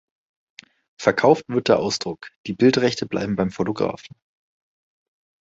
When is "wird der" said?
1.47-1.77